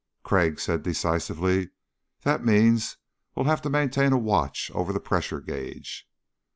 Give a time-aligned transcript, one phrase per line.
[0.23, 1.69] Crag said decisively.
[2.23, 2.97] "That means
[3.35, 6.09] we'll have to maintain a watch over the pressure gauge."